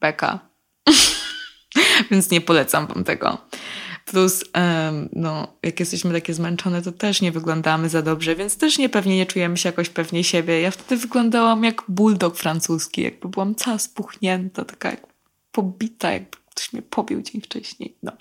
[0.00, 0.38] beka.
[2.10, 3.38] Więc nie polecam wam tego.
[4.04, 4.44] Plus,
[5.12, 9.16] no, jak jesteśmy takie zmęczone, to też nie wyglądamy za dobrze, więc też nie pewnie
[9.16, 10.60] nie czujemy się jakoś pewnie siebie.
[10.60, 15.06] Ja wtedy wyglądałam jak bulldog francuski, jakby byłam cała spuchnięta, taka jak
[15.52, 17.96] pobita, jakby ktoś mnie pobił dzień wcześniej.
[18.02, 18.12] No.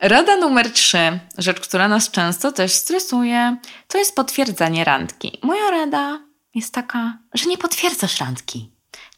[0.00, 3.56] Rada numer trzy, rzecz, która nas często też stresuje,
[3.88, 5.38] to jest potwierdzanie randki.
[5.42, 6.20] Moja rada
[6.54, 8.71] jest taka, że nie potwierdzasz randki.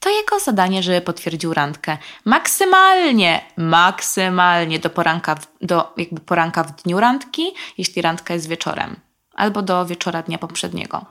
[0.05, 7.01] To jego zadanie, żeby potwierdził randkę maksymalnie, maksymalnie do poranka, do jakby poranka w dniu
[7.01, 8.97] randki, jeśli randka jest wieczorem,
[9.35, 11.07] albo do wieczora dnia poprzedniego.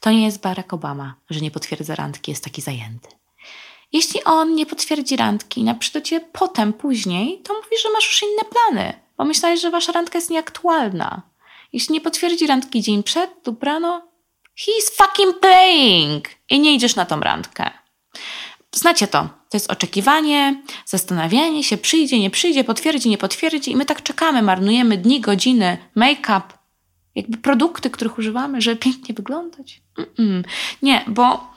[0.00, 3.08] To nie jest Barack Obama, że nie potwierdza randki, jest taki zajęty.
[3.92, 8.42] Jeśli on nie potwierdzi randki napisze do potem, później, to mówi, że masz już inne
[8.44, 11.22] plany, bo myślałeś, że wasza randka jest nieaktualna.
[11.72, 14.08] Jeśli nie potwierdzi randki dzień przed lub rano,
[14.58, 17.83] he's fucking playing i nie idziesz na tą randkę.
[18.72, 19.28] Znacie to.
[19.50, 24.42] To jest oczekiwanie, zastanawianie się, przyjdzie, nie przyjdzie, potwierdzi, nie potwierdzi i my tak czekamy,
[24.42, 26.42] marnujemy dni, godziny, make-up,
[27.14, 29.82] jakby produkty, których używamy, żeby pięknie wyglądać.
[29.98, 30.42] Mm-mm.
[30.82, 31.54] Nie, bo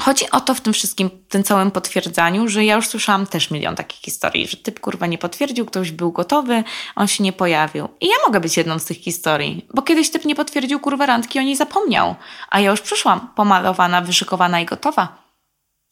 [0.00, 3.76] chodzi o to w tym wszystkim, tym całym potwierdzaniu, że ja już słyszałam też milion
[3.76, 6.64] takich historii, że typ kurwa nie potwierdził, ktoś był gotowy,
[6.96, 7.88] on się nie pojawił.
[8.00, 11.38] I ja mogę być jedną z tych historii, bo kiedyś typ nie potwierdził kurwa randki,
[11.38, 12.14] o niej zapomniał,
[12.50, 15.23] a ja już przyszłam pomalowana, wyszykowana i gotowa.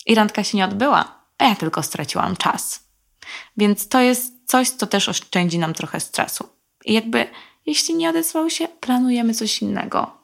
[0.06, 2.84] I randka się nie odbyła, a ja tylko straciłam czas.
[3.56, 6.48] Więc to jest coś, co też oszczędzi nam trochę stresu.
[6.84, 7.26] I jakby,
[7.66, 10.18] jeśli nie odezwał się, planujemy coś innego.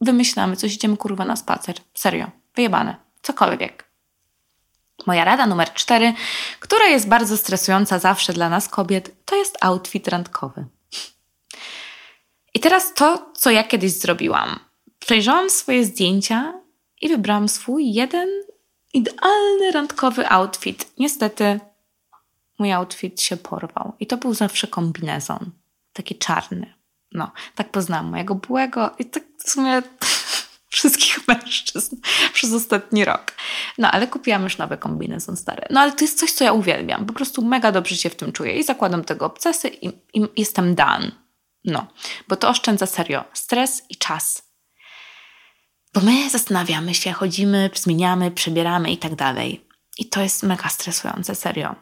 [0.00, 1.76] Wymyślamy coś, idziemy kurwa na spacer.
[1.94, 2.96] Serio, wyjebane.
[3.22, 3.88] Cokolwiek.
[5.06, 6.14] Moja rada numer cztery,
[6.60, 10.66] która jest bardzo stresująca zawsze dla nas kobiet, to jest outfit randkowy.
[12.54, 14.58] I teraz to, co ja kiedyś zrobiłam.
[14.98, 16.54] Przejrzałam swoje zdjęcia
[17.00, 18.28] i wybrałam swój jeden
[18.98, 20.92] idealny randkowy outfit.
[20.98, 21.60] Niestety
[22.58, 23.92] mój outfit się porwał.
[24.00, 25.50] I to był zawsze kombinezon.
[25.92, 26.74] Taki czarny.
[27.12, 29.82] No, tak poznałam mojego byłego i tak w sumie
[30.68, 31.96] wszystkich mężczyzn
[32.32, 33.32] przez ostatni rok.
[33.78, 35.62] No, ale kupiłam już nowy kombinezon stary.
[35.70, 37.06] No, ale to jest coś, co ja uwielbiam.
[37.06, 40.74] Po prostu mega dobrze się w tym czuję i zakładam tego obcasy i, i jestem
[40.74, 41.12] done.
[41.64, 41.86] No,
[42.28, 44.47] bo to oszczędza serio stres i czas.
[45.98, 49.66] Bo my zastanawiamy się, chodzimy, zmieniamy, przebieramy i tak dalej.
[49.98, 51.74] I to jest mega stresujące, serio.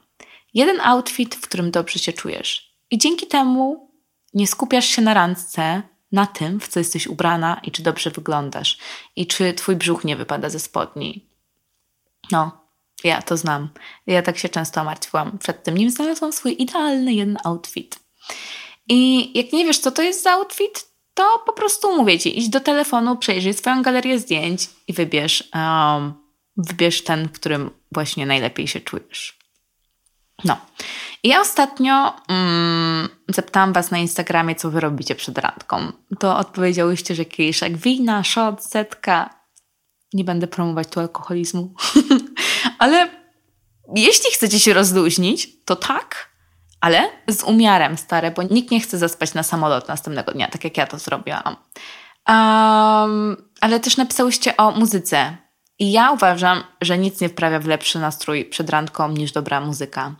[0.54, 2.76] Jeden outfit, w którym dobrze się czujesz.
[2.90, 3.90] I dzięki temu
[4.34, 8.78] nie skupiasz się na randce, na tym, w co jesteś ubrana i czy dobrze wyglądasz.
[9.16, 11.28] I czy twój brzuch nie wypada ze spodni.
[12.30, 12.68] No,
[13.04, 13.68] ja to znam.
[14.06, 17.98] Ja tak się często martwiłam przed tym, nim znalazłam swój idealny jeden outfit.
[18.88, 22.48] I jak nie wiesz, co to jest za outfit, to po prostu mówię ci, idź
[22.48, 26.14] do telefonu, przejrzyj swoją galerię zdjęć i wybierz, um,
[26.56, 29.38] wybierz ten, w którym właśnie najlepiej się czujesz.
[30.44, 30.56] No.
[31.22, 35.92] I ja ostatnio mm, zapytałam was na Instagramie, co wy robicie przed randką.
[36.18, 39.34] To odpowiedziałyście, że kieliszek wina, shot, setka.
[40.12, 41.74] Nie będę promować tu alkoholizmu.
[42.78, 43.08] Ale
[43.94, 46.35] jeśli chcecie się rozluźnić, to tak,
[46.86, 50.76] ale z umiarem, stare, bo nikt nie chce zaspać na samolot następnego dnia, tak jak
[50.76, 51.56] ja to zrobiłam.
[52.28, 55.36] Um, ale też napisałyście o muzyce.
[55.78, 60.14] I ja uważam, że nic nie wprawia w lepszy nastrój przed randką niż dobra muzyka.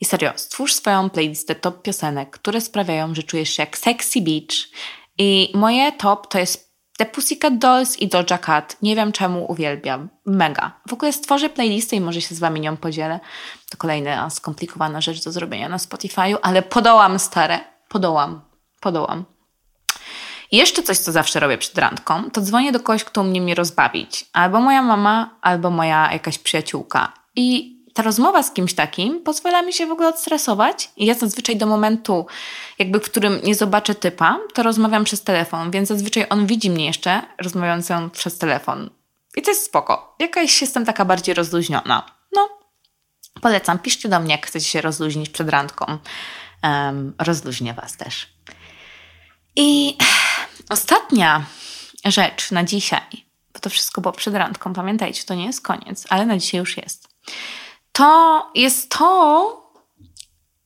[0.00, 4.56] I serio, stwórz swoją playlistę top piosenek, które sprawiają, że czujesz się jak sexy beach.
[5.18, 6.65] I moje top to jest
[6.96, 8.76] The Pussycat Dolls i Doja Cat.
[8.82, 10.08] Nie wiem czemu uwielbiam.
[10.26, 10.80] Mega.
[10.88, 13.20] W ogóle stworzę playlistę i może się z wami nią podzielę.
[13.70, 17.60] To kolejna skomplikowana rzecz do zrobienia na Spotify'u, ale podołam stare.
[17.88, 18.40] Podołam.
[18.80, 19.24] Podołam.
[20.52, 24.26] Jeszcze coś, co zawsze robię przed randką, to dzwonię do kogoś, kto umie mnie rozbawić.
[24.32, 27.12] Albo moja mama, albo moja jakaś przyjaciółka.
[27.36, 30.90] I ta rozmowa z kimś takim pozwala mi się w ogóle odstresować.
[30.96, 32.26] I ja zazwyczaj do momentu,
[32.78, 36.86] jakby w którym nie zobaczę typa, to rozmawiam przez telefon, więc zazwyczaj on widzi mnie
[36.86, 38.90] jeszcze rozmawiającą przez telefon.
[39.36, 40.16] I to jest spoko.
[40.18, 42.06] Jakaś jestem taka bardziej rozluźniona.
[42.32, 42.48] No,
[43.40, 43.78] polecam.
[43.78, 45.98] Piszcie do mnie, jak chcecie się rozluźnić przed randką.
[46.62, 48.28] Um, rozluźnię was też.
[49.56, 49.96] I
[50.68, 51.44] ostatnia
[52.04, 56.26] rzecz na dzisiaj, bo to wszystko było przed randką, pamiętajcie, to nie jest koniec, ale
[56.26, 57.08] na dzisiaj już jest.
[57.96, 59.72] To jest to,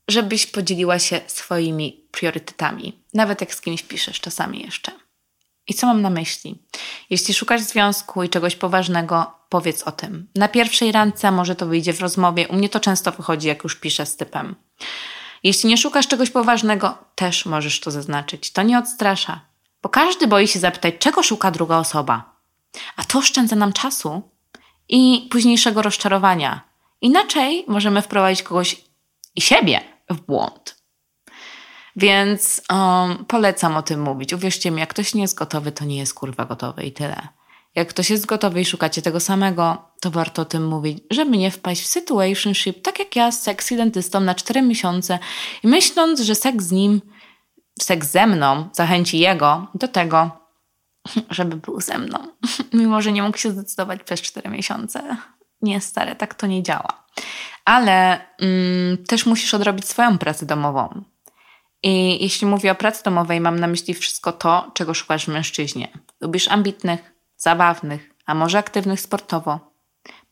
[0.09, 4.93] żebyś podzieliła się swoimi priorytetami, nawet jak z kimś piszesz czasami jeszcze.
[5.69, 6.63] I co mam na myśli?
[7.11, 10.29] Jeśli szukasz związku i czegoś poważnego, powiedz o tym.
[10.35, 12.49] Na pierwszej randce może to wyjdzie w rozmowie.
[12.49, 14.57] U mnie to często wychodzi, jak już piszę z typem.
[15.43, 18.53] Jeśli nie szukasz czegoś poważnego, też możesz to zaznaczyć.
[18.53, 19.41] To nie odstrasza,
[19.83, 22.37] bo każdy boi się zapytać, czego szuka druga osoba.
[22.97, 24.23] A to oszczędza nam czasu
[24.89, 26.70] i późniejszego rozczarowania.
[27.01, 28.85] Inaczej możemy wprowadzić kogoś
[29.37, 30.81] i siebie w błąd.
[31.97, 34.33] Więc um, polecam o tym mówić.
[34.33, 37.29] Uwierzcie mi, jak ktoś nie jest gotowy, to nie jest kurwa gotowy i tyle.
[37.75, 41.51] Jak ktoś jest gotowy i szukacie tego samego, to warto o tym mówić, żeby nie
[41.51, 45.19] wpaść w situationship, tak jak ja z sexy dentystą na 4 miesiące
[45.63, 47.01] i myśląc, że seks z nim,
[47.81, 50.31] seks ze mną zachęci jego do tego,
[51.31, 52.19] żeby był ze mną,
[52.73, 55.17] mimo że nie mógł się zdecydować przez 4 miesiące.
[55.63, 57.05] Nie, stare, tak to nie działa.
[57.65, 61.05] Ale mm, też musisz odrobić swoją pracę domową.
[61.83, 65.89] I jeśli mówię o pracy domowej, mam na myśli wszystko to, czego szukasz w mężczyźnie.
[66.21, 69.71] Lubisz ambitnych, zabawnych, a może aktywnych sportowo.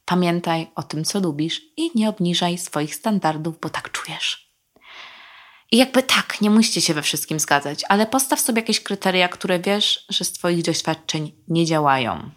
[0.05, 4.49] Pamiętaj o tym, co lubisz i nie obniżaj swoich standardów, bo tak czujesz.
[5.73, 9.59] I jakby tak, nie musicie się we wszystkim zgadzać, ale postaw sobie jakieś kryteria, które
[9.59, 12.31] wiesz, że z Twoich doświadczeń nie działają.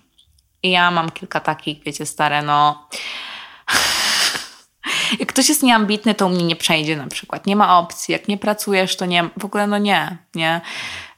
[0.63, 2.88] I ja mam kilka takich, wiecie, stare, no.
[5.19, 7.45] Jak ktoś jest nieambitny, to u mnie nie przejdzie na przykład.
[7.45, 8.12] Nie ma opcji.
[8.12, 9.30] Jak nie pracujesz, to nie.
[9.38, 10.62] W ogóle, no nie, nie.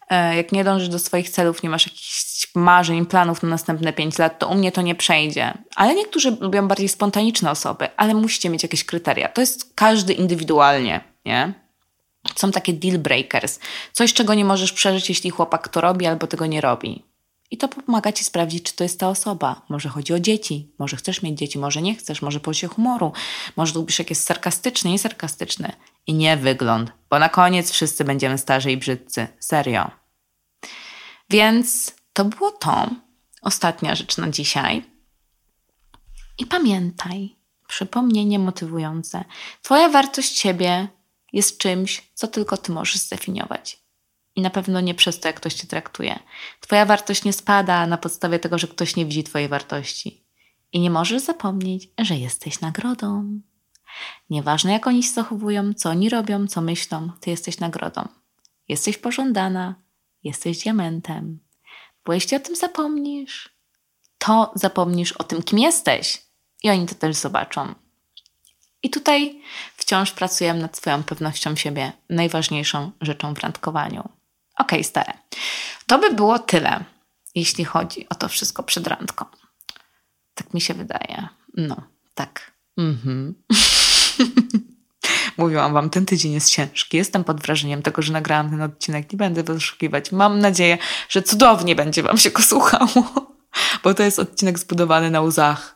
[0.10, 4.18] E, jak nie dążysz do swoich celów, nie masz jakichś marzeń, planów na następne 5
[4.18, 5.54] lat, to u mnie to nie przejdzie.
[5.76, 9.30] Ale niektórzy lubią bardziej spontaniczne osoby, ale musicie mieć jakieś kryteria.
[9.30, 11.54] To jest każdy indywidualnie, nie?
[12.36, 13.60] Są takie deal breakers.
[13.92, 17.13] Coś, czego nie możesz przeżyć, jeśli chłopak to robi albo tego nie robi.
[17.52, 19.62] I to pomaga ci sprawdzić, czy to jest ta osoba.
[19.70, 23.12] Może chodzi o dzieci, może chcesz mieć dzieci, może nie chcesz, może poczucie humoru,
[23.56, 25.76] może lubisz jak jest sarkastyczny, nie.
[26.08, 29.28] I nie wygląd, bo na koniec wszyscy będziemy starzy i brzydcy.
[29.40, 29.92] Serio.
[31.30, 32.90] Więc to było to.
[33.42, 34.84] Ostatnia rzecz na dzisiaj.
[36.38, 37.36] I pamiętaj,
[37.68, 39.26] przypomnienie motywujące.
[39.62, 40.88] Twoja wartość siebie
[41.34, 43.83] jest czymś, co tylko ty możesz zdefiniować.
[44.36, 46.20] I na pewno nie przez to, jak ktoś cię traktuje.
[46.60, 50.24] Twoja wartość nie spada na podstawie tego, że ktoś nie widzi twojej wartości.
[50.72, 53.40] I nie możesz zapomnieć, że jesteś nagrodą.
[54.30, 58.08] Nieważne, jak oni się zachowują, co oni robią, co myślą, ty jesteś nagrodą.
[58.68, 59.76] Jesteś pożądana,
[60.24, 61.40] jesteś diamentem.
[62.06, 63.50] Bo jeśli o tym zapomnisz,
[64.18, 66.24] to zapomnisz o tym, kim jesteś.
[66.64, 67.76] I oni to też zobaczą.
[68.84, 69.42] I tutaj
[69.78, 74.10] wciąż pracujemy nad swoją pewnością siebie, najważniejszą rzeczą w randkowaniu.
[74.58, 75.14] Okej, okay, stare.
[75.88, 76.84] To by było tyle,
[77.36, 79.26] jeśli chodzi o to wszystko przed randką.
[80.36, 81.28] Tak mi się wydaje.
[81.54, 81.76] No,
[82.16, 82.52] tak.
[82.78, 83.36] Mhm.
[85.38, 86.98] Mówiłam wam, ten tydzień jest ciężki.
[86.98, 89.12] Jestem pod wrażeniem tego, że nagrałam ten odcinek.
[89.12, 90.12] Nie będę was oszukiwać.
[90.12, 90.78] Mam nadzieję,
[91.10, 93.34] że cudownie będzie wam się go słuchało,
[93.84, 95.76] bo to jest odcinek zbudowany na łzach.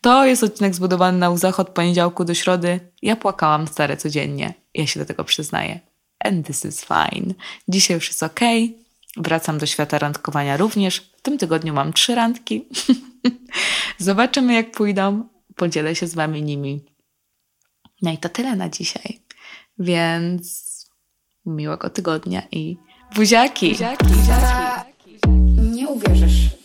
[0.00, 2.92] To jest odcinek zbudowany na łzach od poniedziałku do środy.
[3.02, 4.54] Ja płakałam stare codziennie.
[4.74, 5.80] Ja się do tego przyznaję.
[6.24, 7.34] And this is fine.
[7.68, 8.40] Dzisiaj już jest ok.
[9.16, 10.96] Wracam do świata randkowania również.
[11.16, 12.64] W tym tygodniu mam trzy randki.
[13.98, 15.28] Zobaczymy, jak pójdą.
[15.56, 16.84] Podzielę się z wami nimi.
[18.02, 19.20] No i to tyle na dzisiaj.
[19.78, 20.72] Więc
[21.46, 22.76] miłego tygodnia i
[23.14, 23.70] buziaki.
[23.70, 25.18] buziaki, buziaki.
[25.56, 26.61] Nie uwierzysz.